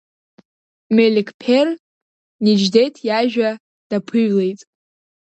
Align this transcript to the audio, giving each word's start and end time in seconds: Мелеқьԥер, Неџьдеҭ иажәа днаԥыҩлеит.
Мелеқьԥер, 0.95 1.67
Неџьдеҭ 2.43 2.95
иажәа 3.07 3.49
днаԥыҩлеит. 3.83 4.59